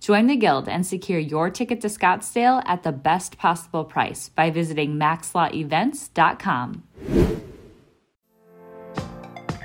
[0.00, 4.50] Join the Guild and secure your ticket to Scottsdale at the best possible price by
[4.50, 6.82] visiting maxlawevents.com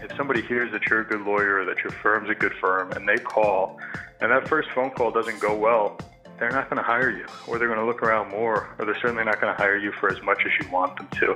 [0.02, 2.92] If somebody hears that you're a good lawyer or that your firm's a good firm
[2.92, 3.80] and they call
[4.22, 5.98] and that first phone call doesn't go well,
[6.40, 9.00] they're not going to hire you or they're going to look around more or they're
[9.00, 11.36] certainly not going to hire you for as much as you want them to.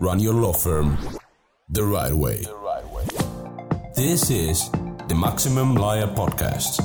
[0.00, 0.98] Run your law firm
[1.68, 2.42] the right way.
[2.42, 3.04] The right way.
[3.94, 4.68] This is
[5.08, 6.80] the Maximum Lawyer Podcast.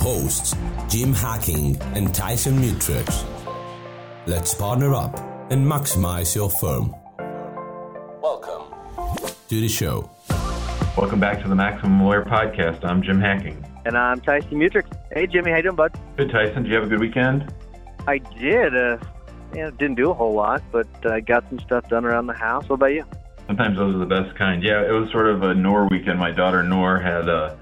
[0.00, 0.56] Hosts,
[0.88, 3.24] Jim Hacking and Tyson Mutrux.
[4.26, 5.18] Let's partner up
[5.50, 6.94] and maximize your firm
[8.22, 8.74] Welcome
[9.48, 10.10] to the show.
[10.96, 12.82] Welcome back to the Maximum Lawyer Podcast.
[12.84, 13.62] I'm Jim Hacking.
[13.84, 14.86] And I'm Tyson Mutrux.
[15.12, 15.50] Hey, Jimmy.
[15.50, 15.98] How you doing, bud?
[16.16, 16.62] Good, Tyson.
[16.62, 17.52] Did you have a good weekend?
[18.06, 18.74] I did.
[18.74, 18.96] Uh,
[19.54, 22.34] yeah, didn't do a whole lot, but I uh, got some stuff done around the
[22.34, 22.68] house.
[22.68, 23.04] What about you?
[23.46, 24.62] Sometimes those are the best kind.
[24.62, 26.18] Yeah, it was sort of a Noor weekend.
[26.18, 27.58] My daughter Noor had a,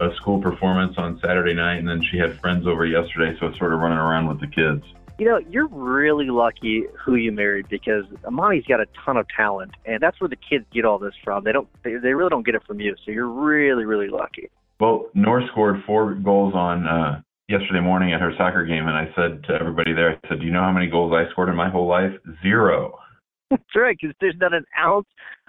[0.00, 3.48] a school performance on Saturday night, and then she had friends over yesterday, so I
[3.50, 4.82] was sort of running around with the kids.
[5.18, 9.72] You know, you're really lucky who you married because Amani's got a ton of talent,
[9.84, 11.44] and that's where the kids get all this from.
[11.44, 12.96] They don't, they, they really don't get it from you.
[13.04, 14.48] So you're really, really lucky.
[14.80, 19.12] Well, Noor scored four goals on uh, yesterday morning at her soccer game, and I
[19.14, 21.56] said to everybody there, I said, "Do you know how many goals I scored in
[21.56, 22.12] my whole life?
[22.42, 22.98] Zero.
[23.50, 25.08] That's right, because there's not an ounce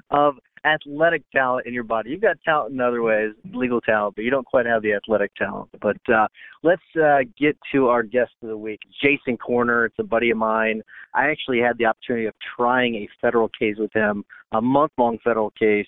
[0.09, 0.36] of
[0.66, 2.12] athletic talent in your body.
[2.12, 5.34] You've got talent in other ways, legal talent, but you don't quite have the athletic
[5.36, 5.70] talent.
[5.82, 6.28] But uh,
[6.64, 9.88] let's uh, get to our guest of the week, Jason Korner.
[9.88, 10.82] It's a buddy of mine.
[11.14, 15.52] I actually had the opportunity of trying a federal case with him, a month-long federal
[15.52, 15.88] case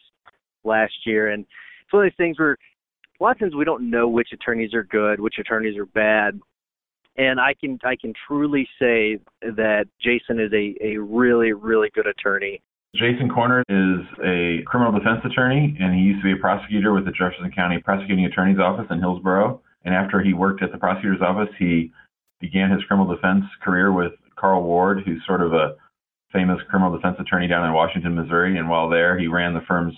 [0.63, 1.45] last year, and
[1.83, 2.57] it's one of these things where
[3.19, 6.39] a lot of times we don't know which attorneys are good, which attorneys are bad.
[7.15, 12.07] And I can I can truly say that Jason is a, a really, really good
[12.07, 12.61] attorney.
[12.95, 17.05] Jason Korner is a criminal defense attorney, and he used to be a prosecutor with
[17.05, 19.59] the Jefferson County Prosecuting Attorney's Office in Hillsboro.
[19.83, 21.91] And after he worked at the prosecutor's office, he
[22.39, 25.75] began his criminal defense career with Carl Ward, who's sort of a
[26.31, 28.59] famous criminal defense attorney down in Washington, Missouri.
[28.59, 29.95] And while there, he ran the firm's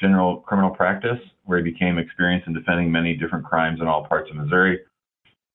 [0.00, 4.30] general criminal practice, where he became experienced in defending many different crimes in all parts
[4.30, 4.78] of Missouri.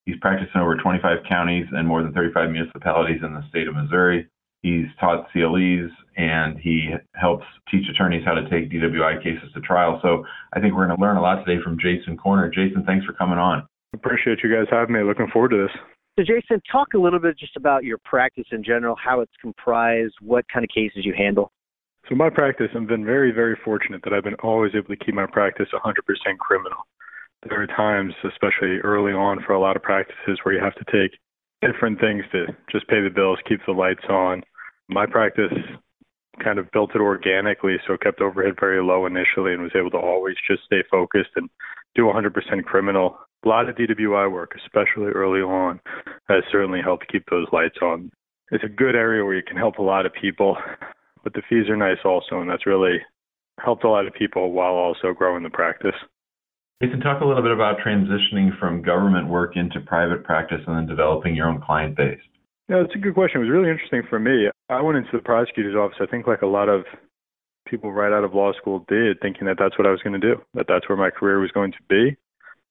[0.06, 3.76] He's practiced in over 25 counties and more than 35 municipalities in the state of
[3.76, 4.28] Missouri.
[4.64, 10.00] He's taught CLEs and he helps teach attorneys how to take DWI cases to trial.
[10.02, 12.54] So I think we're going to learn a lot today from Jason Korner.
[12.54, 13.68] Jason, thanks for coming on.
[13.94, 15.04] Appreciate you guys having me.
[15.04, 15.72] Looking forward to this.
[16.20, 20.16] So, Jason, talk a little bit just about your practice in general, how it's comprised,
[20.20, 21.52] what kind of cases you handle.
[22.10, 25.14] So, my practice, I've been very, very fortunate that I've been always able to keep
[25.14, 25.94] my practice 100%
[26.40, 26.80] criminal.
[27.48, 30.86] There are times, especially early on, for a lot of practices where you have to
[30.92, 31.20] take
[31.62, 34.44] different things to just pay the bills, keep the lights on.
[34.90, 35.54] My practice
[36.44, 39.92] kind of built it organically, so it kept overhead very low initially and was able
[39.92, 41.50] to always just stay focused and
[41.96, 43.18] do 100% criminal.
[43.46, 45.80] A lot of DWI work, especially early on,
[46.28, 48.12] has certainly helped keep those lights on.
[48.52, 50.58] It's a good area where you can help a lot of people,
[51.24, 53.00] but the fees are nice also, and that's really
[53.60, 55.96] helped a lot of people while also growing the practice.
[56.82, 60.86] Jason, talk a little bit about transitioning from government work into private practice and then
[60.86, 62.20] developing your own client base.
[62.70, 63.42] Yeah, that's a good question.
[63.42, 64.50] It was really interesting for me.
[64.70, 66.84] I went into the prosecutor's office, I think, like a lot of
[67.68, 70.36] people right out of law school did, thinking that that's what I was going to
[70.36, 72.16] do, that that's where my career was going to be.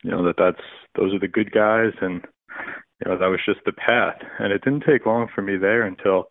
[0.04, 0.62] You know, that that's
[0.94, 2.22] those are the good guys, and
[3.00, 4.18] you know that was just the path.
[4.38, 6.26] And it didn't take long for me there until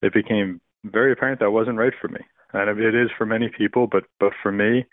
[0.00, 2.20] it became very apparent that wasn't right for me.
[2.54, 4.86] And it is for many people, but but for me,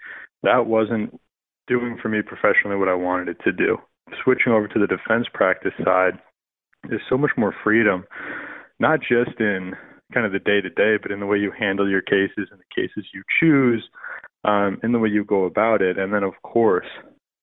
[0.43, 1.17] that wasn't
[1.67, 3.77] doing for me professionally what I wanted it to do.
[4.23, 6.19] Switching over to the defense practice side
[6.91, 8.06] is so much more freedom,
[8.79, 9.73] not just in
[10.13, 12.59] kind of the day to day, but in the way you handle your cases and
[12.59, 13.83] the cases you choose,
[14.44, 15.97] um, in the way you go about it.
[15.97, 16.85] And then, of course,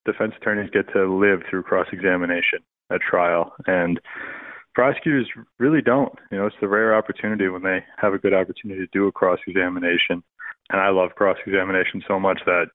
[0.04, 2.60] defense attorneys get to live through cross examination
[2.92, 3.52] at trial.
[3.66, 4.00] And
[4.74, 5.28] prosecutors
[5.58, 6.12] really don't.
[6.30, 9.12] You know, it's the rare opportunity when they have a good opportunity to do a
[9.12, 10.22] cross examination.
[10.70, 12.66] And I love cross examination so much that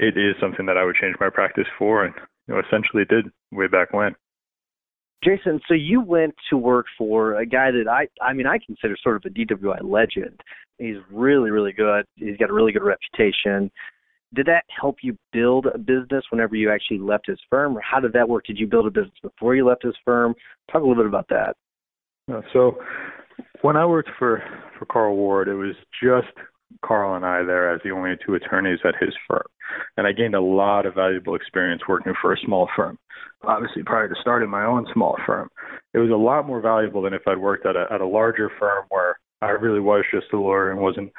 [0.00, 2.14] it is something that I would change my practice for and
[2.48, 4.16] you know essentially did way back when.
[5.22, 8.96] Jason, so you went to work for a guy that I I mean I consider
[9.02, 10.40] sort of a DWI legend.
[10.78, 12.06] He's really really good.
[12.16, 13.70] He's got a really good reputation.
[14.32, 17.98] Did that help you build a business whenever you actually left his firm, or how
[17.98, 18.44] did that work?
[18.46, 20.34] Did you build a business before you left his firm?
[20.70, 21.56] Talk a little bit about that.
[22.32, 22.78] Uh, so,
[23.62, 24.42] when I worked for
[24.78, 26.28] for Carl Ward, it was just
[26.84, 29.44] Carl and I there as the only two attorneys at his firm.
[29.96, 32.98] And I gained a lot of valuable experience working for a small firm.
[33.42, 35.48] Obviously, prior to starting my own small firm,
[35.94, 38.50] it was a lot more valuable than if I'd worked at a, at a larger
[38.58, 41.12] firm where I really was just a lawyer and wasn't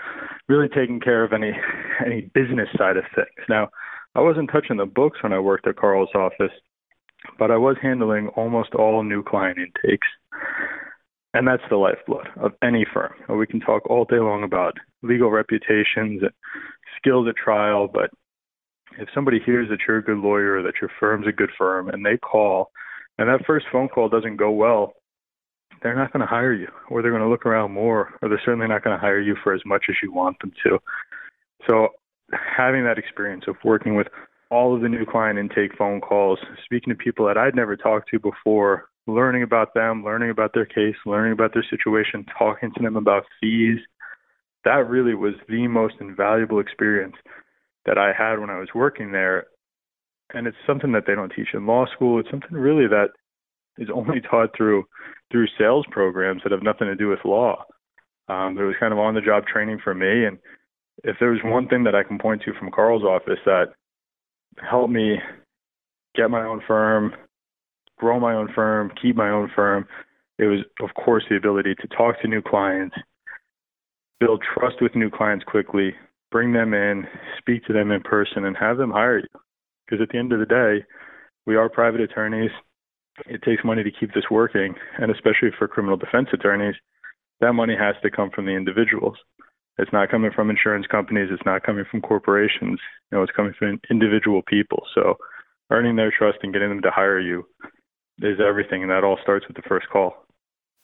[0.47, 1.51] really taking care of any
[2.05, 3.47] any business side of things.
[3.49, 3.69] Now,
[4.15, 6.51] I wasn't touching the books when I worked at Carl's office,
[7.39, 10.07] but I was handling almost all new client intakes.
[11.33, 13.13] And that's the lifeblood of any firm.
[13.29, 16.31] We can talk all day long about legal reputations and
[16.97, 18.09] skills at trial, but
[18.99, 22.05] if somebody hears that you're a good lawyer, that your firm's a good firm, and
[22.05, 22.71] they call,
[23.17, 24.93] and that first phone call doesn't go well,
[25.81, 28.41] they're not going to hire you, or they're going to look around more, or they're
[28.45, 30.79] certainly not going to hire you for as much as you want them to.
[31.67, 31.89] So,
[32.31, 34.07] having that experience of working with
[34.51, 38.09] all of the new client intake phone calls, speaking to people that I'd never talked
[38.11, 42.83] to before, learning about them, learning about their case, learning about their situation, talking to
[42.83, 43.79] them about fees.
[44.63, 47.15] That really was the most invaluable experience
[47.85, 49.47] that I had when I was working there.
[50.33, 52.19] And it's something that they don't teach in law school.
[52.19, 53.09] It's something really that
[53.77, 54.85] is only taught through
[55.31, 57.63] through sales programs that have nothing to do with law.
[58.27, 60.25] Um, it was kind of on the job training for me.
[60.25, 60.37] And
[61.03, 63.67] if there was one thing that I can point to from Carl's office that
[64.69, 65.17] helped me
[66.15, 67.13] get my own firm,
[67.97, 69.85] grow my own firm, keep my own firm.
[70.37, 72.95] It was, of course, the ability to talk to new clients,
[74.21, 75.93] build trust with new clients quickly,
[76.31, 77.05] bring them in,
[77.39, 79.41] speak to them in person, and have them hire you.
[79.85, 80.85] Because at the end of the day,
[81.45, 82.51] we are private attorneys.
[83.25, 86.75] It takes money to keep this working, and especially for criminal defense attorneys,
[87.41, 89.17] that money has to come from the individuals.
[89.79, 91.29] It's not coming from insurance companies.
[91.31, 92.79] It's not coming from corporations.
[93.11, 94.83] You know, it's coming from individual people.
[94.93, 95.15] So,
[95.71, 97.47] earning their trust and getting them to hire you
[98.19, 100.13] is everything, and that all starts with the first call.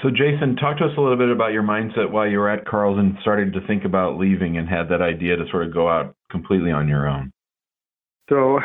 [0.02, 2.66] So, Jason, talk to us a little bit about your mindset while you were at
[2.66, 5.90] Carl's and started to think about leaving and had that idea to sort of go
[5.90, 7.32] out completely on your own.
[8.30, 8.60] So,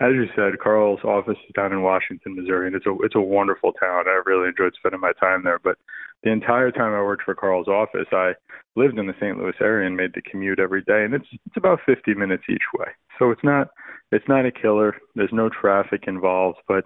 [0.00, 3.20] as you said, Carl's office is down in Washington, Missouri, and it's a it's a
[3.20, 4.04] wonderful town.
[4.06, 5.58] I really enjoyed spending my time there.
[5.58, 5.78] But
[6.22, 8.32] the entire time I worked for Carl's office, I
[8.76, 9.38] lived in the St.
[9.38, 12.68] Louis area and made the commute every day, and it's it's about 50 minutes each
[12.78, 12.88] way.
[13.18, 13.68] So it's not
[14.12, 14.94] it's not a killer.
[15.14, 16.84] There's no traffic involved, but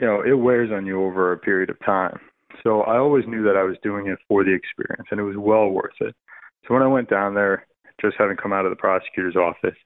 [0.00, 2.18] you know, it wears on you over a period of time.
[2.62, 5.36] So I always knew that I was doing it for the experience and it was
[5.36, 6.14] well worth it.
[6.66, 7.66] So when I went down there,
[8.00, 9.76] just having come out of the prosecutor's office,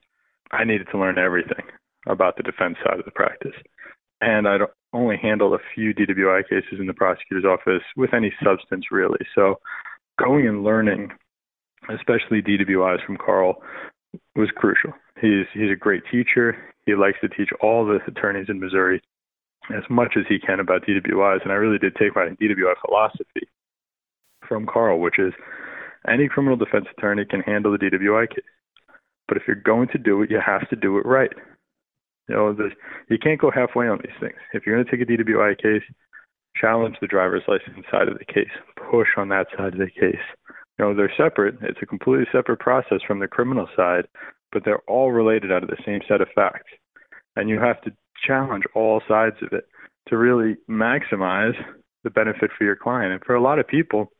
[0.51, 1.65] I needed to learn everything
[2.07, 3.55] about the defense side of the practice.
[4.21, 4.61] And I'd
[4.93, 9.25] only handled a few DWI cases in the prosecutor's office with any substance really.
[9.33, 9.59] So
[10.19, 11.11] going and learning,
[11.89, 13.61] especially DWIs from Carl,
[14.35, 14.93] was crucial.
[15.19, 16.57] He's he's a great teacher.
[16.85, 19.01] He likes to teach all the attorneys in Missouri
[19.73, 21.43] as much as he can about DWIs.
[21.43, 23.47] And I really did take my DWI philosophy
[24.47, 25.33] from Carl, which is
[26.07, 28.45] any criminal defense attorney can handle the DWI case.
[29.27, 31.31] But if you're going to do it, you have to do it right.
[32.27, 32.55] You know,
[33.09, 34.37] you can't go halfway on these things.
[34.53, 35.83] If you're going to take a DWI case,
[36.55, 38.51] challenge the driver's license side of the case,
[38.89, 40.21] push on that side of the case.
[40.77, 41.55] You know, they're separate.
[41.61, 44.07] It's a completely separate process from the criminal side,
[44.51, 46.71] but they're all related out of the same set of facts.
[47.35, 47.91] And you have to
[48.25, 49.65] challenge all sides of it
[50.09, 51.55] to really maximize
[52.03, 53.13] the benefit for your client.
[53.13, 54.11] And for a lot of people,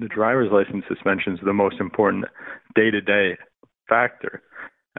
[0.00, 2.24] the driver's license suspension is the most important
[2.74, 3.36] day to day
[3.88, 4.42] factor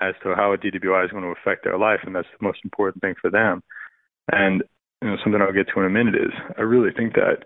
[0.01, 2.59] as to how a DWI is going to affect their life, and that's the most
[2.63, 3.61] important thing for them.
[4.31, 4.63] And
[5.01, 7.45] you know, something I'll get to in a minute is I really think that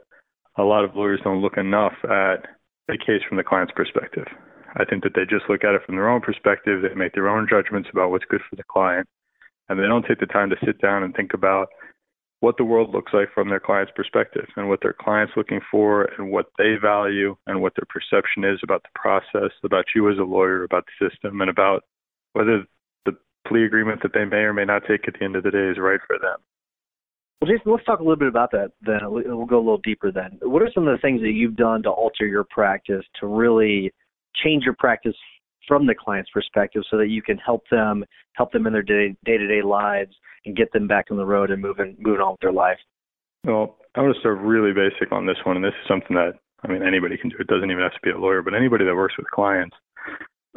[0.58, 2.46] a lot of lawyers don't look enough at
[2.90, 4.28] a case from the client's perspective.
[4.76, 6.82] I think that they just look at it from their own perspective.
[6.82, 9.08] They make their own judgments about what's good for the client
[9.70, 11.68] and they don't take the time to sit down and think about
[12.40, 16.04] what the world looks like from their client's perspective and what their client's looking for
[16.18, 20.18] and what they value and what their perception is about the process, about you as
[20.20, 21.84] a lawyer, about the system, and about
[22.34, 22.64] whether
[23.06, 23.14] the
[23.48, 25.70] plea agreement that they may or may not take at the end of the day
[25.70, 26.38] is right for them.
[27.42, 29.00] Well, Jason, let's talk a little bit about that then.
[29.10, 30.40] We'll go a little deeper then.
[30.42, 33.92] What are some of the things that you've done to alter your practice to really
[34.44, 35.16] change your practice
[35.68, 39.16] from the client's perspective so that you can help them help them in their day
[39.26, 42.42] to day lives and get them back on the road and moving moving on with
[42.42, 42.78] their life.
[43.44, 46.34] Well, I want to start really basic on this one, and this is something that
[46.64, 47.38] I mean anybody can do.
[47.40, 49.76] It doesn't even have to be a lawyer, but anybody that works with clients,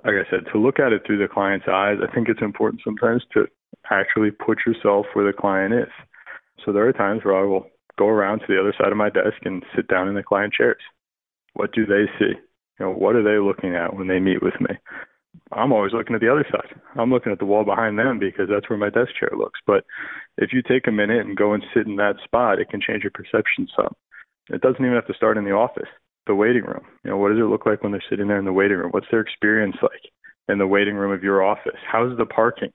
[0.04, 1.98] like I said, to look at it through the client's eyes.
[2.02, 3.46] I think it's important sometimes to
[3.90, 5.92] actually put yourself where the client is.
[6.64, 7.66] So there are times where I will
[7.98, 10.52] go around to the other side of my desk and sit down in the client
[10.52, 10.82] chairs.
[11.54, 12.32] What do they see?
[12.80, 14.74] You know, what are they looking at when they meet with me?
[15.52, 16.80] I'm always looking at the other side.
[16.98, 19.60] I'm looking at the wall behind them because that's where my desk chair looks.
[19.66, 19.84] But
[20.38, 23.02] if you take a minute and go and sit in that spot, it can change
[23.02, 23.94] your perception some.
[24.48, 25.88] It doesn't even have to start in the office,
[26.26, 26.84] the waiting room.
[27.04, 28.90] You know, what does it look like when they're sitting there in the waiting room?
[28.92, 30.00] What's their experience like
[30.48, 31.78] in the waiting room of your office?
[31.86, 32.72] How's the parking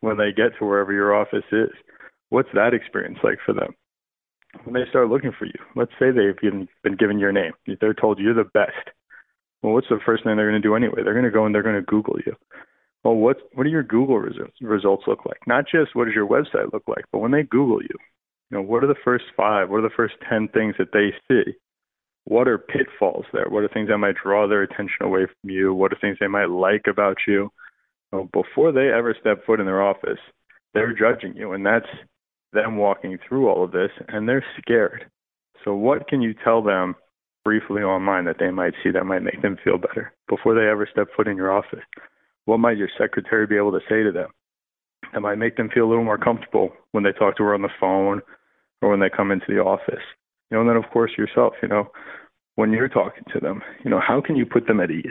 [0.00, 1.70] when they get to wherever your office is?
[2.30, 3.74] What's that experience like for them?
[4.64, 6.40] When they start looking for you, let's say they've
[6.82, 8.88] been given your name, they're told you're the best
[9.64, 11.00] well, what's the first thing they're going to do anyway?
[11.02, 12.34] They're going to go and they're going to Google you.
[13.02, 15.38] Well, what what do your Google results results look like?
[15.46, 17.96] Not just what does your website look like, but when they Google you,
[18.50, 19.70] you know, what are the first five?
[19.70, 21.54] What are the first ten things that they see?
[22.24, 23.46] What are pitfalls there?
[23.48, 25.72] What are things that might draw their attention away from you?
[25.72, 27.50] What are things they might like about you?
[28.12, 30.20] Well, before they ever step foot in their office,
[30.74, 31.88] they're judging you, and that's
[32.52, 35.06] them walking through all of this, and they're scared.
[35.64, 36.96] So, what can you tell them
[37.44, 40.88] briefly online that they might see that might make them feel better before they ever
[40.90, 41.84] step foot in your office?
[42.46, 44.28] What might your secretary be able to say to them
[45.12, 47.62] that might make them feel a little more comfortable when they talk to her on
[47.62, 48.20] the phone
[48.82, 50.02] or when they come into the office?
[50.50, 51.90] You know, and then of course yourself, you know,
[52.56, 55.06] when you're talking to them, you know, how can you put them at ease?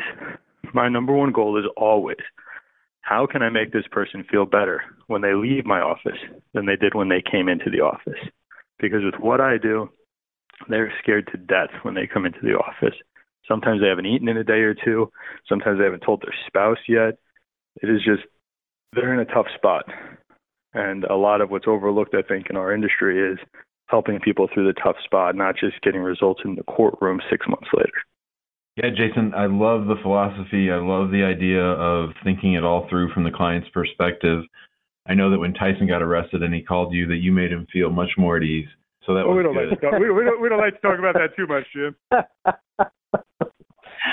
[0.73, 2.17] My number one goal is always
[3.03, 6.17] how can I make this person feel better when they leave my office
[6.53, 8.19] than they did when they came into the office?
[8.79, 9.89] Because with what I do,
[10.69, 12.95] they're scared to death when they come into the office.
[13.47, 15.11] Sometimes they haven't eaten in a day or two.
[15.47, 17.17] Sometimes they haven't told their spouse yet.
[17.81, 18.23] It is just,
[18.93, 19.85] they're in a tough spot.
[20.73, 23.37] And a lot of what's overlooked, I think, in our industry is
[23.87, 27.67] helping people through the tough spot, not just getting results in the courtroom six months
[27.75, 27.91] later.
[28.75, 30.71] Yeah, Jason, I love the philosophy.
[30.71, 34.43] I love the idea of thinking it all through from the client's perspective.
[35.05, 37.67] I know that when Tyson got arrested and he called you, that you made him
[37.71, 38.69] feel much more at ease.
[39.05, 39.69] So that well, we don't good.
[39.69, 41.65] like to talk, we, we, don't we don't like to talk about that too much,
[41.73, 41.95] Jim.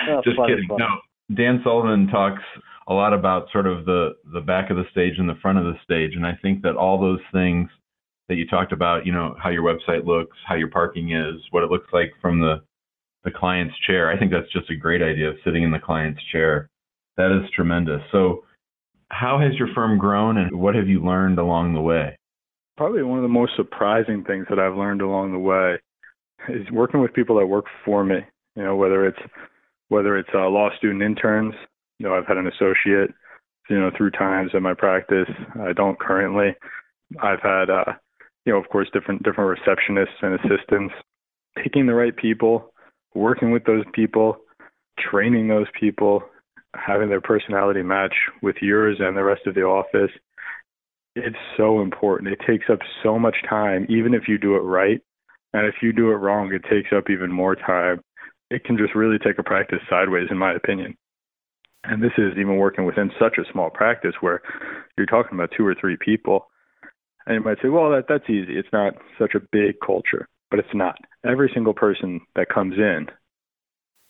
[0.08, 0.68] oh, Just funny, kidding.
[0.68, 0.84] Funny.
[0.84, 2.42] No, Dan Sullivan talks
[2.88, 5.64] a lot about sort of the the back of the stage and the front of
[5.64, 7.68] the stage, and I think that all those things
[8.28, 11.64] that you talked about, you know, how your website looks, how your parking is, what
[11.64, 12.62] it looks like from the
[13.24, 14.10] the client's chair.
[14.10, 16.68] I think that's just a great idea of sitting in the client's chair.
[17.16, 18.00] That is tremendous.
[18.12, 18.44] So,
[19.10, 22.16] how has your firm grown, and what have you learned along the way?
[22.80, 25.74] Probably one of the most surprising things that I've learned along the way
[26.48, 28.20] is working with people that work for me.
[28.56, 29.18] You know, whether it's
[29.88, 31.52] whether it's uh, law student interns.
[31.98, 33.10] You know, I've had an associate.
[33.68, 35.28] You know, through times in my practice,
[35.62, 36.56] I don't currently.
[37.22, 37.92] I've had, uh,
[38.46, 40.94] you know, of course, different different receptionists and assistants.
[41.62, 42.72] Picking the right people,
[43.14, 44.38] working with those people,
[44.98, 46.22] training those people,
[46.74, 50.12] having their personality match with yours and the rest of the office
[51.16, 52.32] it's so important.
[52.32, 55.00] It takes up so much time, even if you do it right.
[55.52, 58.00] And if you do it wrong, it takes up even more time.
[58.50, 60.96] It can just really take a practice sideways, in my opinion.
[61.84, 64.42] And this is even working within such a small practice where
[64.96, 66.46] you're talking about two or three people.
[67.26, 68.56] And you might say, well, that, that's easy.
[68.56, 70.96] It's not such a big culture, but it's not.
[71.24, 73.06] Every single person that comes in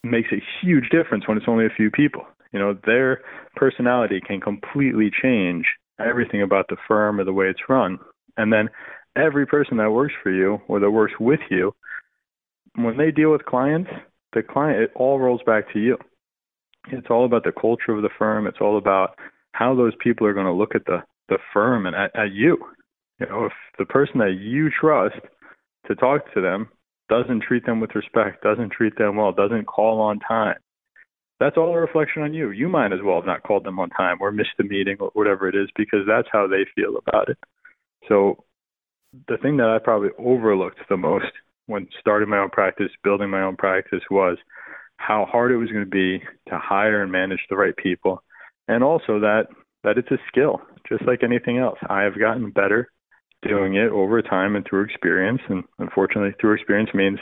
[0.03, 2.25] makes a huge difference when it's only a few people.
[2.53, 3.23] You know, their
[3.57, 5.67] personality can completely change
[6.01, 7.99] everything about the firm or the way it's run.
[8.37, 8.69] And then
[9.17, 11.75] every person that works for you or that works with you,
[12.77, 13.91] when they deal with clients,
[14.33, 15.97] the client it all rolls back to you.
[16.91, 18.47] It's all about the culture of the firm.
[18.47, 19.17] It's all about
[19.53, 22.59] how those people are going to look at the the firm and at, at you.
[23.19, 25.17] You know, if the person that you trust
[25.87, 26.69] to talk to them
[27.09, 30.57] doesn't treat them with respect, doesn't treat them well, doesn't call on time,
[31.41, 32.51] that's all a reflection on you.
[32.51, 35.11] You might as well have not called them on time or missed the meeting or
[35.15, 37.39] whatever it is because that's how they feel about it.
[38.09, 38.45] So
[39.27, 41.33] the thing that I probably overlooked the most
[41.67, 44.37] when starting my own practice, building my own practice was
[44.99, 46.19] how hard it was going to be
[46.49, 48.23] to hire and manage the right people
[48.69, 49.47] and also that
[49.83, 51.79] that it's a skill just like anything else.
[51.89, 52.91] I have gotten better
[53.43, 57.19] doing it over time and through experience and unfortunately through experience means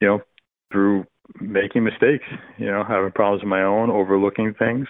[0.00, 0.20] you know
[0.70, 1.04] through
[1.40, 2.24] making mistakes,
[2.58, 4.86] you know, having problems of my own, overlooking things,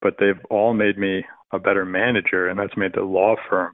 [0.00, 3.72] but they've all made me a better manager, and that's made the law firm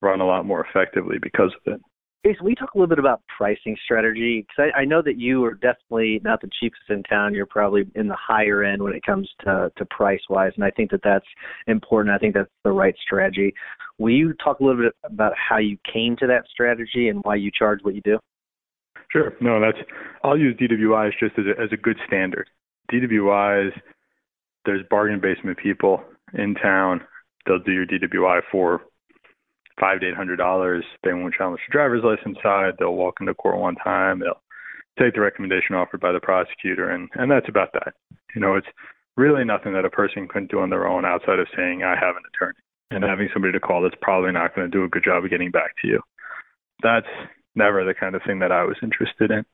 [0.00, 1.80] run a lot more effectively because of it.
[2.24, 4.46] Jason, we talk a little bit about pricing strategy?
[4.46, 7.34] Because I, I, know that you are definitely not the cheapest in town.
[7.34, 10.70] You're probably in the higher end when it comes to, to price wise, and I
[10.70, 11.26] think that that's
[11.66, 12.14] important.
[12.14, 13.52] I think that's the right strategy.
[13.98, 17.34] Will you talk a little bit about how you came to that strategy and why
[17.34, 18.20] you charge what you do?
[19.12, 19.34] Sure.
[19.40, 19.78] No, that's
[20.24, 22.48] I'll use DWIs just as a, as a good standard.
[22.90, 23.70] DWIs,
[24.64, 26.02] there's bargain basement people
[26.34, 27.02] in town.
[27.46, 28.80] They'll do your DWI for
[29.78, 30.84] five to eight hundred dollars.
[31.04, 32.74] They won't challenge the driver's license side.
[32.78, 34.20] They'll walk into court one time.
[34.20, 34.40] They'll
[34.98, 37.94] take the recommendation offered by the prosecutor, and and that's about that.
[38.34, 38.68] You know, it's
[39.16, 42.16] really nothing that a person couldn't do on their own outside of saying I have
[42.16, 42.58] an attorney
[42.90, 45.30] and having somebody to call that's probably not going to do a good job of
[45.30, 46.00] getting back to you.
[46.82, 47.06] That's
[47.54, 49.44] never the kind of thing that I was interested in.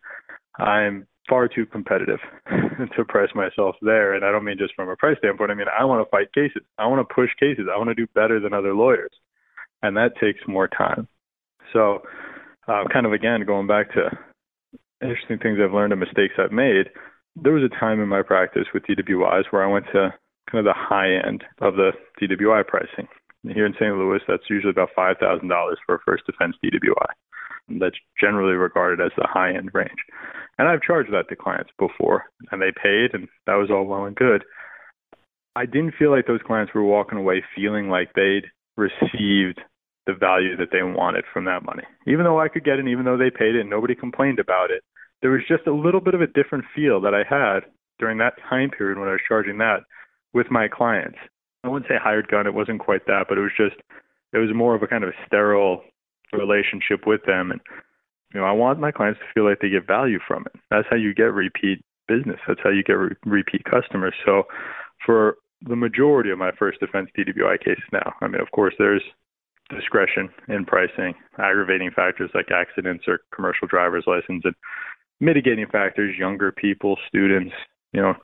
[0.59, 2.21] I'm far too competitive
[2.97, 4.15] to price myself there.
[4.15, 5.51] And I don't mean just from a price standpoint.
[5.51, 6.63] I mean, I want to fight cases.
[6.79, 7.67] I want to push cases.
[7.73, 9.13] I want to do better than other lawyers.
[9.83, 11.07] And that takes more time.
[11.73, 12.03] So,
[12.67, 14.11] uh, kind of again, going back to
[15.01, 16.91] interesting things I've learned and mistakes I've made,
[17.37, 20.13] there was a time in my practice with DWIs where I went to
[20.51, 23.07] kind of the high end of the DWI pricing.
[23.45, 23.95] Here in St.
[23.95, 27.07] Louis, that's usually about $5,000 for a first defense DWI
[27.69, 29.99] that's generally regarded as the high end range.
[30.59, 34.05] And I've charged that to clients before, and they paid, and that was all well
[34.05, 34.45] and good.
[35.55, 38.47] I didn't feel like those clients were walking away feeling like they'd
[38.77, 39.61] received
[40.07, 41.83] the value that they wanted from that money.
[42.07, 44.71] Even though I could get it, even though they paid it, and nobody complained about
[44.71, 44.83] it,
[45.21, 47.61] there was just a little bit of a different feel that I had
[47.99, 49.81] during that time period when I was charging that
[50.33, 51.19] with my clients.
[51.65, 53.77] I wouldn't say hired gun, it wasn't quite that, but it was just,
[54.33, 55.83] it was more of a kind of a sterile
[56.33, 57.51] relationship with them.
[57.51, 57.61] And,
[58.35, 60.61] you know, I want my clients to feel like they get value from it.
[60.71, 62.41] That's how you get repeat business.
[62.47, 64.15] That's how you get re- repeat customers.
[64.25, 64.45] So
[65.05, 69.03] for the majority of my first defense DWI cases now, I mean, of course, there's
[69.71, 74.55] discretion in pricing, aggravating factors like accidents or commercial driver's license, and
[75.21, 77.53] mitigating factors, younger people, students,
[77.93, 78.15] you know,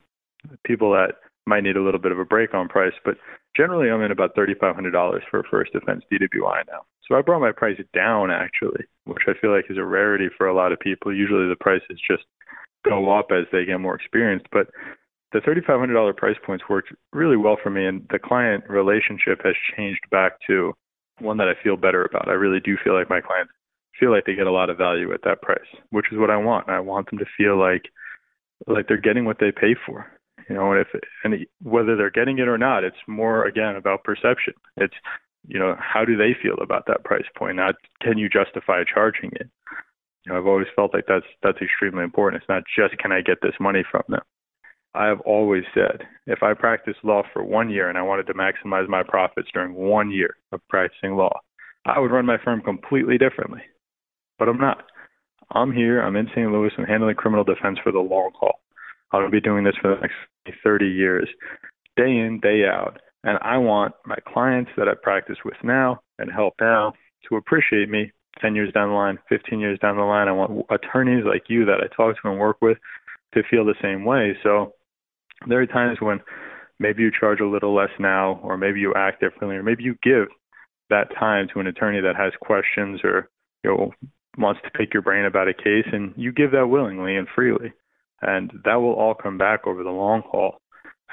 [0.65, 1.15] people that
[1.47, 2.95] might need a little bit of a break on price.
[3.05, 3.17] But
[3.57, 6.85] generally, I'm in about $3,500 for a first defense DWI now.
[7.09, 10.47] So I brought my price down actually, which I feel like is a rarity for
[10.47, 11.15] a lot of people.
[11.15, 12.25] Usually the prices just
[12.85, 14.69] go up as they get more experienced, but
[15.33, 20.01] the $3,500 price points worked really well for me, and the client relationship has changed
[20.11, 20.73] back to
[21.19, 22.29] one that I feel better about.
[22.29, 23.53] I really do feel like my clients
[23.99, 26.37] feel like they get a lot of value at that price, which is what I
[26.37, 26.69] want.
[26.69, 27.91] I want them to feel like
[28.67, 30.07] like they're getting what they pay for.
[30.49, 30.89] You know, and if
[31.25, 34.55] and whether they're getting it or not, it's more again about perception.
[34.77, 34.95] It's
[35.47, 37.57] you know, how do they feel about that price point?
[37.57, 39.49] Not can you justify charging it?
[40.25, 42.43] You know, I've always felt like that's that's extremely important.
[42.43, 44.23] It's not just can I get this money from them.
[44.95, 48.35] I have always said if I practiced law for one year and I wanted to
[48.35, 51.41] maximize my profits during one year of practicing law,
[51.85, 53.63] I would run my firm completely differently.
[54.39, 54.85] But I'm not.
[55.51, 56.01] I'm here.
[56.01, 56.51] I'm in St.
[56.51, 56.71] Louis.
[56.79, 58.61] I'm handling criminal defense for the long haul.
[59.13, 61.29] I'll be doing this for the next 30 years,
[61.97, 63.01] day in, day out.
[63.25, 66.93] And I want my clients that I practice with now and help now
[67.29, 70.29] to appreciate me 10 years down the line, 15 years down the line.
[70.29, 72.77] I want attorneys like you that I talk to and work with
[73.33, 74.37] to feel the same way.
[74.43, 74.75] So
[75.49, 76.21] there are times when
[76.79, 79.97] maybe you charge a little less now, or maybe you act differently, or maybe you
[80.03, 80.29] give
[80.91, 83.31] that time to an attorney that has questions or
[83.63, 83.93] you know
[84.37, 87.73] wants to pick your brain about a case, and you give that willingly and freely,
[88.21, 90.61] and that will all come back over the long haul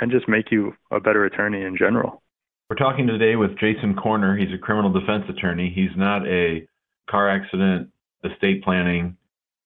[0.01, 2.21] and just make you a better attorney in general.
[2.69, 4.39] We're talking today with Jason Korner.
[4.39, 5.71] He's a criminal defense attorney.
[5.73, 6.67] He's not a
[7.09, 7.89] car accident,
[8.23, 9.17] estate planning,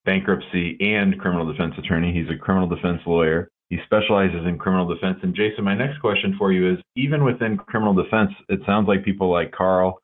[0.05, 2.13] bankruptcy, and criminal defense attorney.
[2.13, 3.49] He's a criminal defense lawyer.
[3.69, 5.19] He specializes in criminal defense.
[5.23, 9.05] And Jason, my next question for you is even within criminal defense, it sounds like
[9.05, 9.99] people like Carl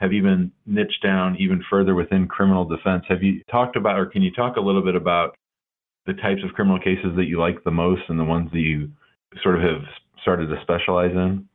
[0.00, 3.04] have even niched down even further within criminal defense.
[3.08, 5.34] Have you talked about, or can you talk a little bit about
[6.06, 8.90] the types of criminal cases that you like the most and the ones that you
[9.42, 9.82] sort of have
[10.22, 11.48] started to specialize in?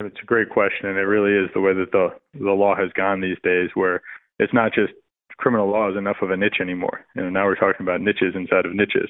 [0.00, 2.90] It's a great question, and it really is the way that the the law has
[2.96, 4.00] gone these days, where
[4.38, 4.92] it's not just
[5.36, 7.04] criminal law is enough of a niche anymore.
[7.14, 9.08] Know, now we're talking about niches inside of niches.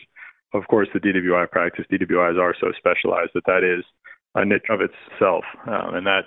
[0.53, 3.85] Of course, the DWI practice, DWIs are so specialized that that is
[4.35, 6.23] a niche of itself, um, and that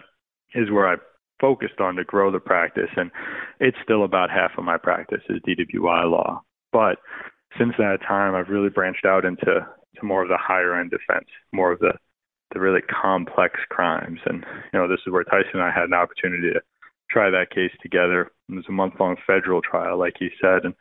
[0.55, 0.95] is where I
[1.41, 2.89] focused on to grow the practice.
[2.95, 3.11] And
[3.59, 6.41] it's still about half of my practice is DWI law,
[6.71, 6.99] but
[7.57, 11.27] since that time, I've really branched out into to more of the higher end defense,
[11.51, 11.93] more of the
[12.53, 14.19] the really complex crimes.
[14.25, 16.61] And you know, this is where Tyson and I had an opportunity to
[17.09, 18.31] try that case together.
[18.49, 20.63] It was a month long federal trial, like he said.
[20.63, 20.73] And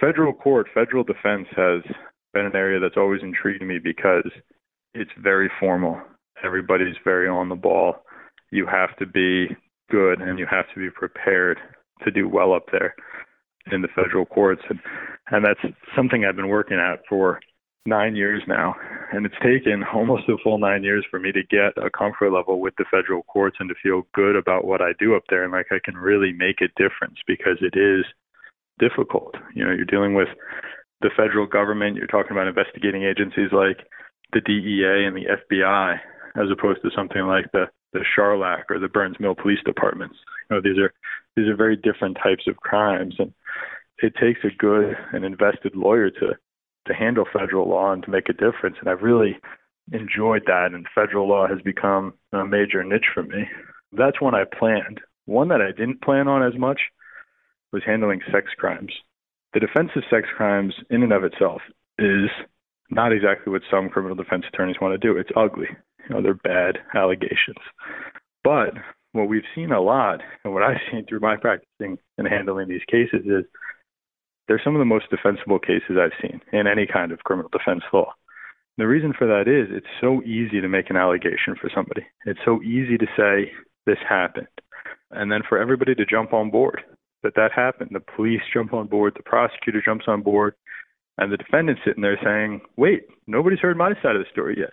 [0.00, 1.82] federal court, federal defense has
[2.32, 4.28] been an area that's always intrigued me because
[4.94, 6.00] it's very formal.
[6.44, 7.96] Everybody's very on the ball.
[8.50, 9.48] You have to be
[9.90, 11.58] good and you have to be prepared
[12.04, 12.94] to do well up there
[13.72, 14.78] in the federal courts and
[15.30, 15.60] and that's
[15.94, 17.40] something I've been working at for
[17.86, 18.74] nine years now,
[19.12, 22.60] and it's taken almost a full nine years for me to get a comfort level
[22.60, 25.52] with the federal courts and to feel good about what I do up there and
[25.52, 28.04] like I can really make a difference because it is
[28.78, 29.34] difficult.
[29.54, 30.28] You know, you're dealing with
[31.00, 33.86] the federal government, you're talking about investigating agencies like
[34.32, 35.98] the DEA and the FBI,
[36.36, 40.16] as opposed to something like the the Charlack or the Burns Mill Police Departments.
[40.50, 40.92] You know, these are
[41.36, 43.32] these are very different types of crimes, and
[44.02, 46.36] it takes a good and invested lawyer to
[46.88, 48.76] to handle federal law and to make a difference.
[48.80, 49.38] And I've really
[49.92, 53.48] enjoyed that, and federal law has become a major niche for me.
[53.92, 55.00] That's one I planned.
[55.26, 56.80] One that I didn't plan on as much
[57.72, 58.92] was handling sex crimes.
[59.54, 61.62] The defense of sex crimes, in and of itself,
[61.98, 62.28] is
[62.90, 65.18] not exactly what some criminal defense attorneys want to do.
[65.18, 65.68] It's ugly.
[66.08, 67.58] You know, they're bad allegations.
[68.44, 68.74] But
[69.12, 72.84] what we've seen a lot, and what I've seen through my practicing and handling these
[72.90, 73.44] cases, is
[74.48, 77.82] they're some of the most defensible cases I've seen in any kind of criminal defense
[77.92, 78.12] law.
[78.78, 82.06] The reason for that is it's so easy to make an allegation for somebody.
[82.24, 83.52] It's so easy to say
[83.86, 84.48] this happened,
[85.10, 86.82] and then for everybody to jump on board
[87.22, 87.90] that that happened.
[87.92, 90.54] The police jump on board, the prosecutor jumps on board,
[91.18, 94.72] and the defendant's sitting there saying, "Wait, nobody's heard my side of the story yet.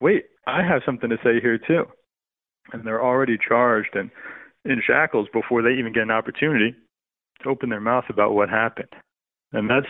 [0.00, 1.88] Wait, I have something to say here too."
[2.72, 4.10] And they're already charged and
[4.66, 6.74] in shackles before they even get an opportunity
[7.46, 8.92] open their mouth about what happened.
[9.52, 9.86] And that's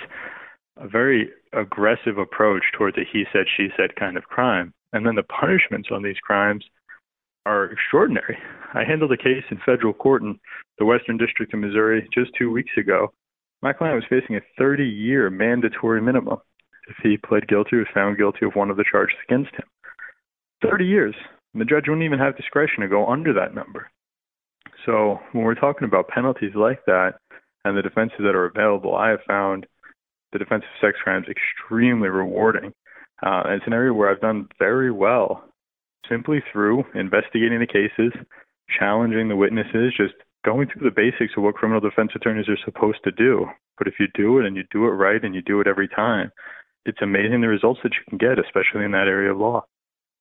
[0.76, 4.72] a very aggressive approach towards a he said, she said kind of crime.
[4.92, 6.64] And then the punishments on these crimes
[7.46, 8.38] are extraordinary.
[8.74, 10.38] I handled a case in federal court in
[10.78, 13.12] the Western District of Missouri just two weeks ago.
[13.62, 16.38] My client was facing a 30 year mandatory minimum
[16.88, 19.66] if he pled guilty or was found guilty of one of the charges against him.
[20.62, 21.14] 30 years.
[21.52, 23.90] And the judge wouldn't even have discretion to go under that number.
[24.86, 27.14] So when we're talking about penalties like that
[27.64, 29.66] and the defenses that are available, I have found
[30.32, 32.72] the defense of sex crimes extremely rewarding.
[33.22, 35.44] Uh, it's an area where I've done very well
[36.08, 38.12] simply through investigating the cases,
[38.78, 42.98] challenging the witnesses, just going through the basics of what criminal defense attorneys are supposed
[43.04, 43.46] to do.
[43.78, 45.88] But if you do it and you do it right and you do it every
[45.88, 46.32] time,
[46.86, 49.64] it's amazing the results that you can get, especially in that area of law.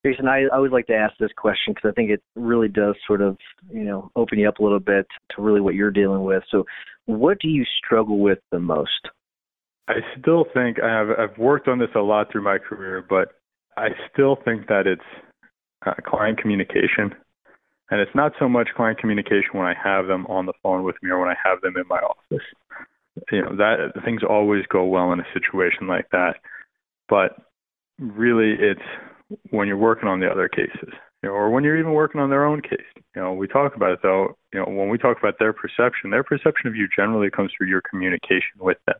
[0.04, 3.20] Jason, I, always like to ask this question because I think it really does sort
[3.20, 3.36] of,
[3.70, 6.42] you know, open you up a little bit to really what you're dealing with.
[6.50, 6.64] So,
[7.04, 9.08] what do you struggle with the most?
[9.88, 13.32] I still think I have I've worked on this a lot through my career, but
[13.76, 15.02] I still think that it's
[15.84, 17.14] uh, client communication.
[17.90, 20.94] And it's not so much client communication when I have them on the phone with
[21.02, 22.46] me or when I have them in my office.
[23.32, 26.34] You know, that things always go well in a situation like that.
[27.08, 27.32] But
[27.98, 28.80] really it's
[29.50, 32.30] when you're working on the other cases, you know, or when you're even working on
[32.30, 32.86] their own case.
[33.14, 36.10] You know, we talk about it though, you know, when we talk about their perception,
[36.10, 38.96] their perception of you generally comes through your communication with them.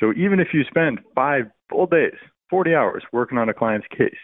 [0.00, 2.16] So even if you spend five full days,
[2.50, 4.14] 40 hours working on a client's case,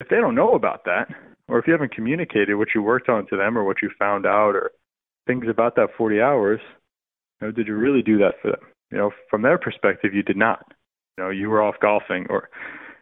[0.00, 1.08] if they don't know about that,
[1.48, 4.26] or if you haven't communicated what you worked on to them or what you found
[4.26, 4.72] out or
[5.26, 6.60] things about that 40 hours,
[7.40, 8.60] you know, did you really do that for them?
[8.90, 10.64] You know, from their perspective, you did not.
[11.16, 12.50] You know, you were off golfing or,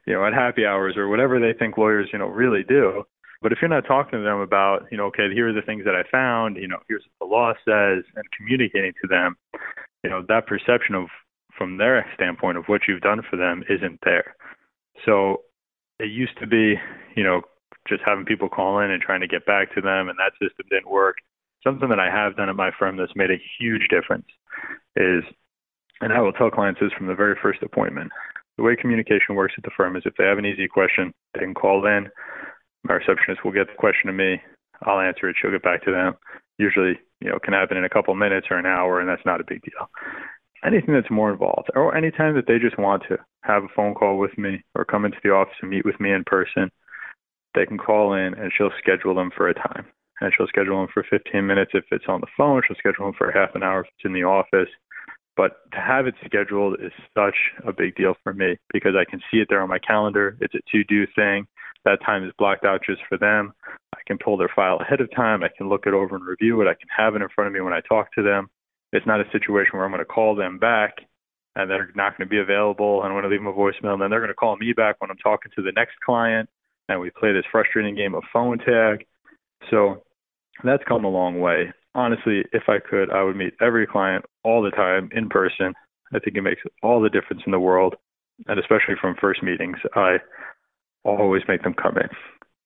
[0.07, 3.05] you know, at happy hours or whatever they think lawyers, you know, really do.
[3.43, 5.85] But if you're not talking to them about, you know, okay, here are the things
[5.85, 9.37] that I found, you know, here's what the law says, and communicating to them,
[10.03, 11.09] you know, that perception of,
[11.57, 14.35] from their standpoint of what you've done for them isn't there.
[15.05, 15.43] So
[15.99, 16.77] it used to be,
[17.17, 17.43] you know,
[17.87, 20.67] just having people call in and trying to get back to them, and that system
[20.71, 21.17] didn't work.
[21.63, 24.27] Something that I have done at my firm that's made a huge difference
[24.97, 25.23] is,
[26.01, 28.11] and I will tell clients this from the very first appointment.
[28.57, 31.41] The way communication works at the firm is if they have an easy question, they
[31.41, 32.09] can call in.
[32.85, 34.41] My receptionist will get the question to me.
[34.83, 35.37] I'll answer it.
[35.41, 36.15] She'll get back to them.
[36.59, 39.41] Usually, you know, can happen in a couple minutes or an hour, and that's not
[39.41, 39.89] a big deal
[40.65, 44.19] anything that's more involved, or anytime that they just want to have a phone call
[44.19, 46.71] with me or come into the office and meet with me in person,
[47.55, 49.87] they can call in and she'll schedule them for a time.
[50.21, 52.63] And she'll schedule them for 15 minutes if it's on the phone.
[52.67, 54.69] She'll schedule them for half an hour if it's in the office.
[55.37, 57.35] But to have it scheduled is such
[57.67, 60.37] a big deal for me because I can see it there on my calendar.
[60.41, 61.47] It's a to do thing.
[61.85, 63.53] That time is blocked out just for them.
[63.95, 65.43] I can pull their file ahead of time.
[65.43, 66.69] I can look it over and review it.
[66.69, 68.49] I can have it in front of me when I talk to them.
[68.93, 70.95] It's not a situation where I'm going to call them back
[71.57, 73.93] and they're not going to be available and I'm going to leave them a voicemail
[73.93, 76.49] and then they're going to call me back when I'm talking to the next client
[76.89, 79.05] and we play this frustrating game of phone tag.
[79.71, 80.05] So
[80.63, 81.73] that's come a long way.
[81.95, 85.75] Honestly, if I could, I would meet every client all the time in person.
[86.13, 87.95] I think it makes all the difference in the world,
[88.47, 90.17] and especially from first meetings, I
[91.05, 92.09] always make them come in.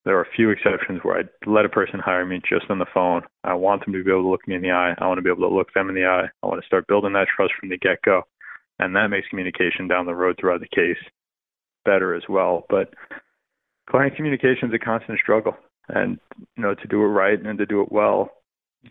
[0.05, 2.87] There are a few exceptions where I let a person hire me just on the
[2.95, 3.23] phone.
[3.45, 4.95] I want them to be able to look me in the eye.
[4.99, 6.29] I want to be able to look them in the eye.
[6.43, 8.23] I want to start building that trust from the get go.
[8.79, 10.97] And that makes communication down the road throughout the case
[11.85, 12.65] better as well.
[12.71, 12.95] But
[13.91, 15.57] client communication is a constant struggle.
[15.89, 16.19] And,
[16.57, 18.31] you know, to do it right and to do it well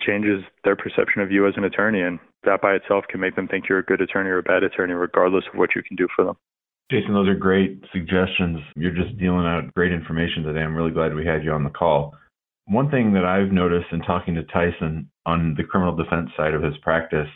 [0.05, 2.01] changes their perception of you as an attorney.
[2.01, 4.63] And that by itself can make them think you're a good attorney or a bad
[4.63, 6.35] attorney, regardless of what you can do for them.
[6.89, 8.59] Jason, those are great suggestions.
[8.75, 10.61] You're just dealing out great information today.
[10.61, 12.15] I'm really glad we had you on the call.
[12.65, 16.63] One thing that I've noticed in talking to Tyson on the criminal defense side of
[16.63, 17.27] his practice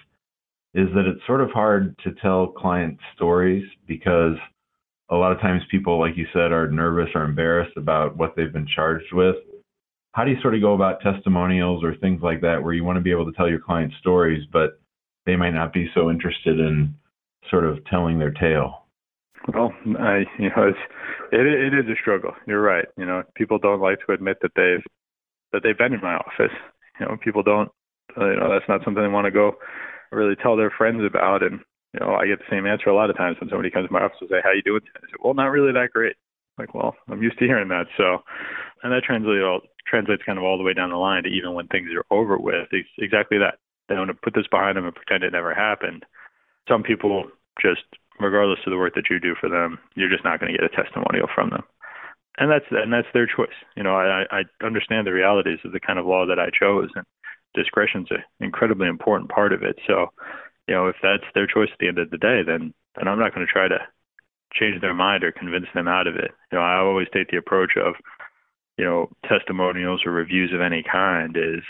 [0.73, 4.37] is that it's sort of hard to tell client stories because
[5.09, 8.53] a lot of times people, like you said, are nervous or embarrassed about what they've
[8.53, 9.35] been charged with.
[10.13, 12.97] How do you sort of go about testimonials or things like that where you want
[12.97, 14.81] to be able to tell your client stories, but
[15.25, 16.95] they might not be so interested in
[17.49, 18.85] sort of telling their tale?
[19.53, 20.79] Well, I, you know, it's,
[21.31, 22.31] it, it is a struggle.
[22.45, 22.85] You're right.
[22.97, 24.83] You know, people don't like to admit that they've
[25.53, 26.55] that they've been in my office.
[26.99, 27.69] You know, people don't.
[28.17, 29.53] Uh, you know, that's not something they want to go
[30.11, 31.41] really tell their friends about.
[31.41, 31.59] And
[31.93, 33.93] you know, I get the same answer a lot of times when somebody comes to
[33.93, 36.15] my office and say, "How you doing?" I say, "Well, not really that great."
[36.61, 37.87] Like, well, I'm used to hearing that.
[37.97, 38.21] So,
[38.83, 41.55] and that translates all translates kind of all the way down the line to even
[41.55, 42.67] when things are over with.
[42.71, 43.57] It's exactly that.
[43.89, 46.05] They want to put this behind them and pretend it never happened.
[46.69, 47.25] Some people
[47.59, 47.81] just,
[48.19, 50.69] regardless of the work that you do for them, you're just not going to get
[50.69, 51.63] a testimonial from them.
[52.37, 53.57] And that's and that's their choice.
[53.75, 56.89] You know, I, I understand the realities of the kind of law that I chose,
[56.95, 57.05] and
[57.53, 59.77] discretion's an incredibly important part of it.
[59.87, 60.13] So,
[60.67, 63.19] you know, if that's their choice at the end of the day, then then I'm
[63.19, 63.79] not going to try to
[64.53, 66.31] change their mind or convince them out of it.
[66.51, 67.95] You know, I always take the approach of,
[68.77, 71.63] you know, testimonials or reviews of any kind is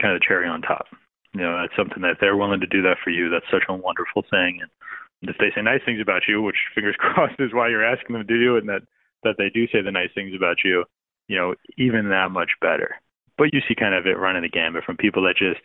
[0.00, 0.86] kind of the cherry on top.
[1.34, 3.28] You know, that's something that they're willing to do that for you.
[3.28, 4.60] That's such a wonderful thing.
[4.62, 8.14] And if they say nice things about you, which fingers crossed is why you're asking
[8.14, 8.82] them to do it, and that
[9.24, 10.84] that they do say the nice things about you,
[11.26, 12.94] you know, even that much better.
[13.36, 15.60] But you see kind of it running the gamut from people that just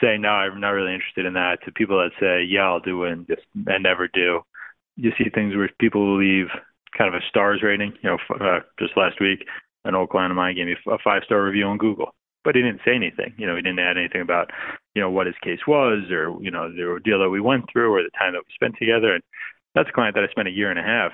[0.00, 3.04] say no, I'm not really interested in that, to people that say yeah, I'll do
[3.04, 4.40] it and just and never do.
[4.96, 6.48] You see things where people leave
[6.96, 7.92] kind of a stars rating.
[8.02, 9.46] You know, uh, just last week,
[9.84, 12.62] an old client of mine gave me a five star review on Google, but he
[12.62, 13.34] didn't say anything.
[13.38, 14.50] You know, he didn't add anything about
[14.94, 17.92] you know what his case was or you know the ordeal that we went through
[17.92, 19.14] or the time that we spent together.
[19.14, 19.22] And
[19.74, 21.12] that's a client that I spent a year and a half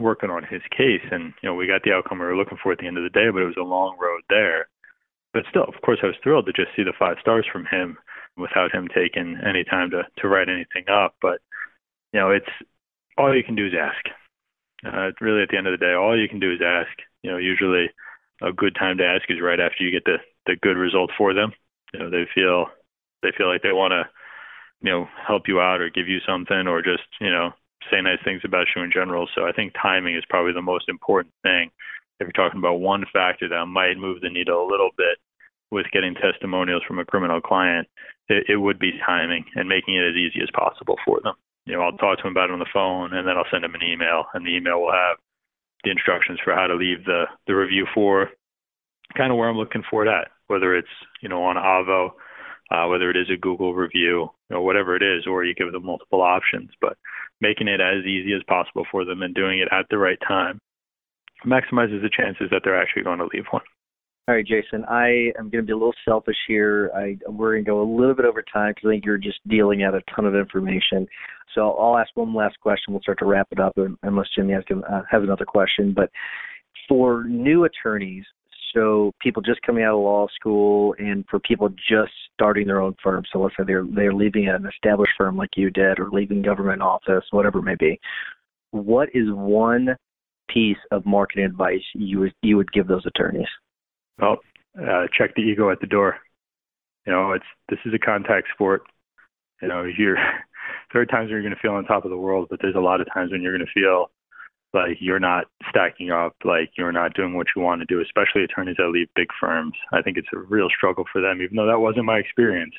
[0.00, 2.72] working on his case, and you know we got the outcome we were looking for
[2.72, 4.68] at the end of the day, but it was a long road there
[5.34, 7.98] but still, of course, I was thrilled to just see the five stars from him
[8.36, 11.16] without him taking any time to to write anything up.
[11.20, 11.40] But
[12.12, 12.48] you know, it's
[13.16, 14.04] all you can do is ask.
[14.84, 16.92] Uh, really, at the end of the day, all you can do is ask.
[17.22, 17.90] You know, usually
[18.42, 21.32] a good time to ask is right after you get the the good result for
[21.32, 21.52] them.
[21.92, 22.66] You know, they feel
[23.22, 24.04] they feel like they want to,
[24.82, 27.52] you know, help you out or give you something or just you know
[27.90, 29.28] say nice things about you in general.
[29.34, 31.70] So I think timing is probably the most important thing
[32.20, 35.18] if you're talking about one factor that might move the needle a little bit
[35.70, 37.88] with getting testimonials from a criminal client,
[38.28, 41.34] it, it would be timing and making it as easy as possible for them.
[41.66, 43.64] You know, I'll talk to them about it on the phone and then I'll send
[43.64, 45.16] them an email and the email will have
[45.82, 48.30] the instructions for how to leave the, the review for
[49.16, 50.88] kind of where I'm looking for it at, whether it's,
[51.22, 52.10] you know, on Avvo,
[52.70, 55.84] uh, whether it is a Google review, know, whatever it is, or you give them
[55.84, 56.96] multiple options, but
[57.40, 60.58] making it as easy as possible for them and doing it at the right time
[61.44, 63.62] maximizes the chances that they're actually going to leave one.
[64.26, 64.86] All right, Jason.
[64.88, 66.90] I am going to be a little selfish here.
[66.96, 69.46] I, we're going to go a little bit over time because I think you're just
[69.48, 71.06] dealing out a ton of information.
[71.54, 72.94] So I'll ask one last question.
[72.94, 75.92] We'll start to wrap it up unless Jimmy has, uh, has another question.
[75.94, 76.08] But
[76.88, 78.24] for new attorneys,
[78.74, 82.94] so people just coming out of law school, and for people just starting their own
[83.02, 83.24] firm.
[83.30, 86.82] So let's say they're they're leaving an established firm like you did, or leaving government
[86.82, 88.00] office, whatever it may be.
[88.70, 89.96] What is one
[90.48, 93.46] piece of marketing advice you you would give those attorneys?
[94.18, 94.38] Well,
[94.80, 96.16] uh, check the ego at the door.
[97.06, 98.82] You know, it's this is a contact sport.
[99.60, 100.16] You know, you're
[100.92, 102.76] there are times when you're going to feel on top of the world, but there's
[102.76, 104.10] a lot of times when you're going to feel
[104.72, 108.42] like you're not stacking up, like you're not doing what you want to do, especially
[108.42, 109.74] attorneys that leave big firms.
[109.92, 112.74] I think it's a real struggle for them, even though that wasn't my experience.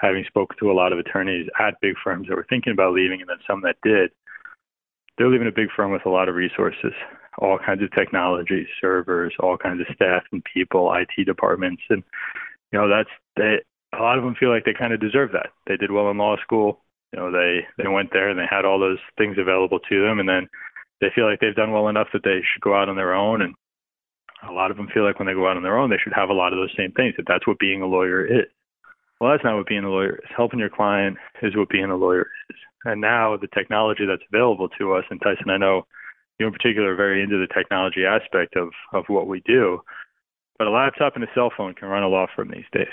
[0.00, 3.20] Having spoken to a lot of attorneys at big firms that were thinking about leaving
[3.20, 4.10] and then some that did,
[5.18, 6.92] they're leaving a big firm with a lot of resources,
[7.38, 12.02] all kinds of technology, servers, all kinds of staff and people, IT departments, and
[12.72, 13.58] you know that's they.
[13.98, 15.48] A lot of them feel like they kind of deserve that.
[15.66, 16.80] They did well in law school.
[17.12, 20.20] You know, they they went there and they had all those things available to them,
[20.20, 20.48] and then
[21.00, 23.40] they feel like they've done well enough that they should go out on their own.
[23.40, 23.54] And
[24.48, 26.12] a lot of them feel like when they go out on their own, they should
[26.12, 27.14] have a lot of those same things.
[27.16, 28.46] That that's what being a lawyer is.
[29.20, 30.30] Well, that's not what being a lawyer is.
[30.36, 32.56] Helping your client is what being a lawyer is.
[32.84, 35.86] And now the technology that's available to us, and Tyson, I know
[36.38, 39.80] you in particular are very into the technology aspect of, of what we do,
[40.58, 42.86] but a laptop and a cell phone can run a law firm these days.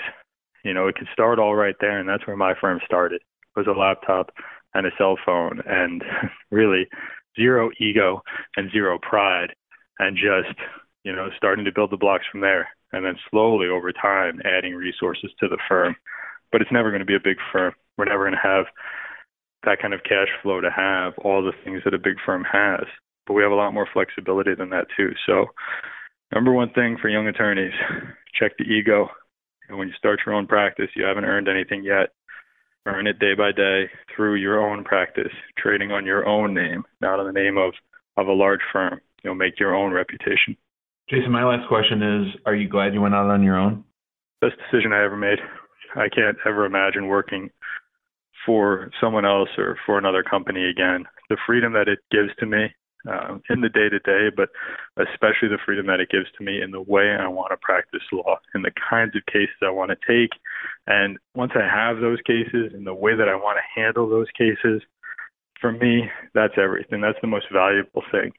[0.64, 3.22] You know, it can start all right there, and that's where my firm started.
[3.56, 4.30] Was a laptop
[4.74, 6.02] and a cell phone, and
[6.50, 6.86] really
[7.38, 8.22] zero ego
[8.56, 9.54] and zero pride,
[9.98, 10.58] and just
[11.04, 14.74] you know starting to build the blocks from there, and then slowly over time adding
[14.74, 15.96] resources to the firm.
[16.52, 18.66] But it's never going to be a big firm we're never going to have
[19.66, 22.84] that kind of cash flow to have all the things that a big firm has.
[23.26, 25.10] But we have a lot more flexibility than that too.
[25.26, 25.46] So,
[26.34, 27.74] number one thing for young attorneys,
[28.34, 29.08] check the ego.
[29.68, 32.10] And when you start your own practice, you haven't earned anything yet.
[32.86, 37.18] Earn it day by day through your own practice, trading on your own name, not
[37.18, 37.74] on the name of
[38.16, 39.00] of a large firm.
[39.24, 40.56] You'll make your own reputation.
[41.10, 43.82] Jason, my last question is: Are you glad you went out on your own?
[44.40, 45.38] Best decision I ever made.
[45.96, 47.50] I can't ever imagine working
[48.46, 51.04] for someone else or for another company again.
[51.28, 52.68] The freedom that it gives to me
[53.08, 54.48] uh, in the day to day, but
[54.96, 58.02] especially the freedom that it gives to me in the way I want to practice
[58.12, 60.30] law, in the kinds of cases I want to take.
[60.86, 64.30] And once I have those cases and the way that I want to handle those
[64.36, 64.82] cases,
[65.60, 67.00] for me, that's everything.
[67.00, 68.32] That's the most valuable thing.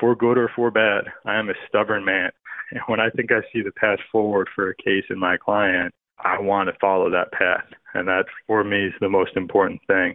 [0.00, 2.30] For good or for bad, I am a stubborn man.
[2.70, 5.94] And when I think I see the path forward for a case in my client,
[6.18, 7.64] I want to follow that path.
[7.94, 10.14] And that for me is the most important thing.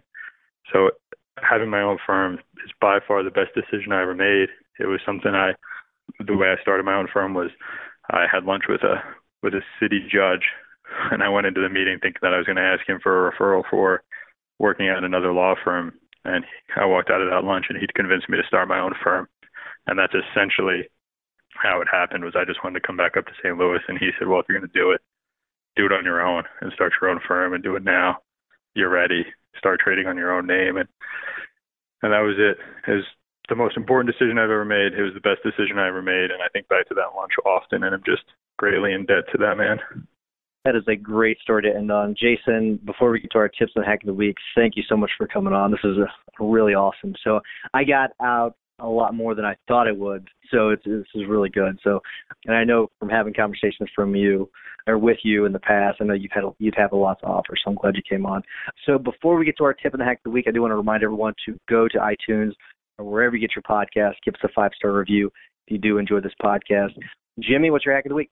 [0.72, 0.90] So
[1.42, 2.34] having my own firm
[2.64, 4.48] is by far the best decision I ever made.
[4.78, 5.52] It was something I,
[6.24, 7.50] the way I started my own firm was
[8.10, 9.02] I had lunch with a,
[9.42, 10.46] with a city judge
[11.10, 13.28] and I went into the meeting thinking that I was going to ask him for
[13.28, 14.02] a referral for
[14.58, 15.94] working at another law firm.
[16.24, 16.44] And
[16.76, 19.28] I walked out of that lunch and he'd convinced me to start my own firm.
[19.86, 20.88] And that's essentially
[21.54, 23.58] how it happened was I just wanted to come back up to St.
[23.58, 25.00] Louis and he said, well, if you're going to do it,
[25.76, 28.18] do it on your own and start your own firm and do it now.
[28.74, 29.24] You're ready.
[29.58, 30.88] Start trading on your own name and
[32.02, 32.58] and that was it.
[32.90, 33.04] It was
[33.48, 34.92] the most important decision I've ever made.
[34.92, 37.32] It was the best decision I ever made, and I think back to that lunch
[37.46, 38.22] often, and I'm just
[38.58, 39.78] greatly in debt to that man.
[40.64, 42.14] That is a great story to end on.
[42.18, 44.96] Jason, before we get to our tips and hack of the week, thank you so
[44.96, 45.70] much for coming on.
[45.72, 46.06] This is a,
[46.42, 47.14] really awesome.
[47.24, 47.40] So
[47.74, 50.28] I got out a lot more than I thought it would.
[50.50, 51.78] So it's this is really good.
[51.82, 52.00] So,
[52.46, 54.50] and I know from having conversations from you
[54.86, 57.26] or with you in the past, I know you've had you'd have a lot to
[57.26, 57.54] offer.
[57.56, 58.42] So I'm glad you came on.
[58.86, 60.60] So before we get to our tip and the hack of the week, I do
[60.60, 62.52] want to remind everyone to go to iTunes
[62.98, 65.30] or wherever you get your podcast, give us a five star review
[65.66, 66.90] if you do enjoy this podcast.
[67.40, 68.30] Jimmy, what's your hack of the week?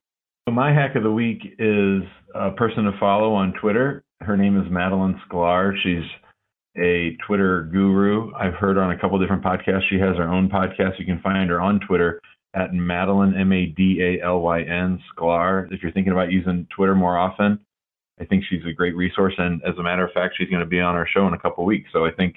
[0.51, 2.03] My hack of the week is
[2.35, 4.03] a person to follow on Twitter.
[4.21, 5.73] Her name is Madalyn Sklar.
[5.83, 6.05] She's
[6.77, 8.33] a Twitter guru.
[8.35, 9.89] I've heard on a couple different podcasts.
[9.91, 10.99] She has her own podcast.
[10.99, 12.21] You can find her on Twitter
[12.55, 15.73] at Madalyn M A D A L Y N Sklar.
[15.73, 17.59] If you're thinking about using Twitter more often,
[18.21, 19.35] I think she's a great resource.
[19.39, 21.39] And as a matter of fact, she's going to be on our show in a
[21.39, 21.91] couple weeks.
[21.93, 22.37] So I think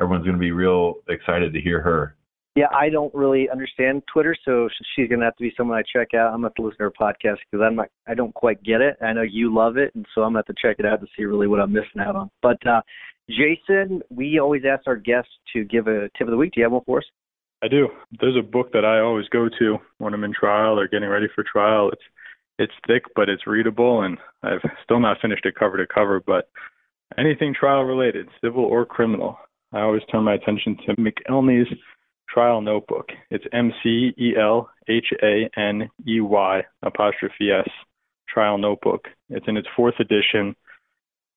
[0.00, 2.16] everyone's going to be real excited to hear her.
[2.58, 6.12] Yeah, I don't really understand Twitter, so she's gonna have to be someone I check
[6.12, 6.32] out.
[6.32, 8.80] I'm gonna have to listen to her podcast because I'm not, I don't quite get
[8.80, 8.96] it.
[9.00, 11.06] I know you love it, and so I'm gonna have to check it out to
[11.16, 12.30] see really what I'm missing out on.
[12.42, 12.80] But uh,
[13.28, 16.52] Jason, we always ask our guests to give a tip of the week.
[16.54, 17.04] Do you have one for us?
[17.62, 17.88] I do.
[18.20, 21.26] There's a book that I always go to when I'm in trial or getting ready
[21.34, 21.90] for trial.
[21.90, 22.02] It's
[22.60, 26.20] it's thick, but it's readable, and I've still not finished it cover to cover.
[26.24, 26.50] But
[27.16, 29.38] anything trial related, civil or criminal,
[29.72, 31.72] I always turn my attention to McElhaney's
[32.28, 33.06] Trial Notebook.
[33.30, 37.68] It's M C E L H A N E Y apostrophe S
[38.28, 39.06] Trial Notebook.
[39.30, 40.54] It's in its fourth edition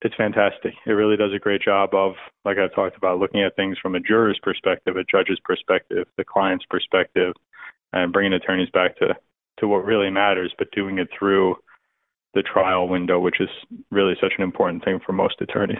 [0.01, 0.73] it's fantastic.
[0.85, 3.95] It really does a great job of, like I've talked about, looking at things from
[3.95, 7.33] a juror's perspective, a judge's perspective, the client's perspective,
[7.93, 9.15] and bringing attorneys back to
[9.59, 11.55] to what really matters, but doing it through
[12.33, 13.49] the trial window, which is
[13.91, 15.77] really such an important thing for most attorneys.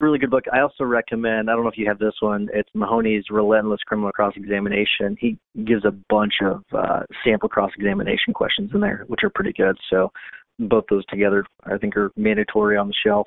[0.00, 0.44] Really good book.
[0.52, 1.48] I also recommend.
[1.48, 2.48] I don't know if you have this one.
[2.52, 5.16] It's Mahoney's Relentless Criminal Cross Examination.
[5.18, 9.52] He gives a bunch of uh, sample cross examination questions in there, which are pretty
[9.52, 9.76] good.
[9.90, 10.12] So
[10.58, 13.26] both those together, I think, are mandatory on the shelf.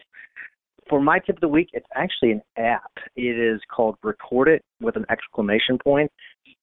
[0.89, 2.91] For my tip of the week, it's actually an app.
[3.15, 6.11] It is called Record It with an exclamation point,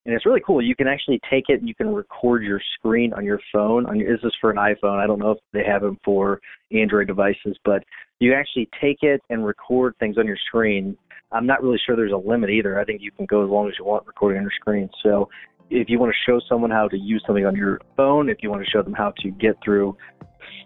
[0.04, 0.60] and it's really cool.
[0.60, 3.86] You can actually take it and you can record your screen on your phone.
[3.86, 5.02] On your, is this is for an iPhone.
[5.02, 6.40] I don't know if they have them for
[6.72, 7.82] Android devices, but
[8.18, 10.96] you actually take it and record things on your screen.
[11.30, 12.78] I'm not really sure there's a limit either.
[12.78, 14.88] I think you can go as long as you want recording on your screen.
[15.02, 15.28] So
[15.70, 18.50] if you want to show someone how to use something on your phone, if you
[18.50, 19.96] want to show them how to get through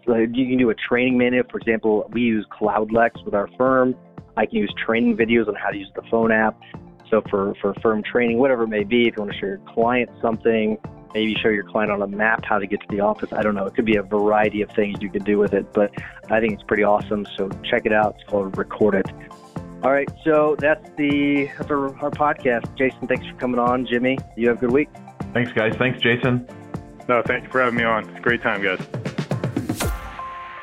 [0.05, 1.43] like you can do a training manual.
[1.49, 3.95] For example, we use CloudLex with our firm.
[4.37, 6.59] I can use training videos on how to use the phone app.
[7.09, 9.61] So for, for firm training, whatever it may be, if you want to show your
[9.73, 10.77] client something,
[11.13, 13.31] maybe show your client on a map how to get to the office.
[13.31, 13.65] I don't know.
[13.67, 15.91] It could be a variety of things you could do with it, but
[16.31, 17.27] I think it's pretty awesome.
[17.37, 18.15] So check it out.
[18.19, 19.05] It's called Record It.
[19.83, 22.73] All right, so that's the that's our, our podcast.
[22.77, 23.85] Jason, thanks for coming on.
[23.85, 24.87] Jimmy, you have a good week.
[25.33, 25.75] Thanks, guys.
[25.75, 26.47] Thanks, Jason.
[27.09, 28.07] No, thank you for having me on.
[28.07, 28.79] It's a great time, guys.